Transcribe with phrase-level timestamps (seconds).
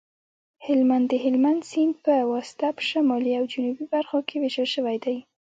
[0.65, 5.17] هلمند د هلمند سیند په واسطه په شمالي او جنوبي برخو ویشل شوی دی